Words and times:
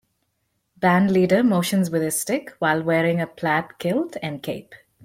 Band 0.77 1.11
leader 1.11 1.43
motions 1.43 1.91
with 1.91 2.01
a 2.01 2.09
stick 2.09 2.55
while 2.57 2.81
wearing 2.81 3.21
a 3.21 3.27
plaid 3.27 3.77
kilt 3.77 4.17
and 4.23 4.41
cape. 4.41 4.73